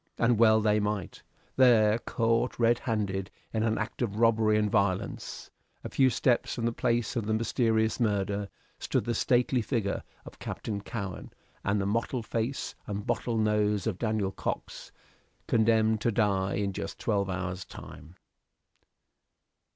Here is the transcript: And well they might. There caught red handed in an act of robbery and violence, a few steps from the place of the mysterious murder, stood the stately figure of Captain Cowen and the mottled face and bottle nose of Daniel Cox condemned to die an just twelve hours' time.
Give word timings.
And 0.17 0.39
well 0.39 0.61
they 0.61 0.79
might. 0.79 1.21
There 1.55 1.99
caught 1.99 2.57
red 2.57 2.79
handed 2.79 3.29
in 3.53 3.61
an 3.61 3.77
act 3.77 4.01
of 4.01 4.15
robbery 4.15 4.57
and 4.57 4.67
violence, 4.67 5.51
a 5.83 5.89
few 5.89 6.09
steps 6.09 6.55
from 6.55 6.65
the 6.65 6.71
place 6.71 7.15
of 7.15 7.27
the 7.27 7.35
mysterious 7.35 7.99
murder, 7.99 8.49
stood 8.79 9.05
the 9.05 9.13
stately 9.13 9.61
figure 9.61 10.01
of 10.25 10.39
Captain 10.39 10.81
Cowen 10.81 11.31
and 11.63 11.79
the 11.79 11.85
mottled 11.85 12.25
face 12.25 12.73
and 12.87 13.05
bottle 13.05 13.37
nose 13.37 13.85
of 13.85 13.99
Daniel 13.99 14.31
Cox 14.31 14.91
condemned 15.45 16.01
to 16.01 16.11
die 16.11 16.55
an 16.55 16.73
just 16.73 16.99
twelve 16.99 17.29
hours' 17.29 17.63
time. 17.63 18.15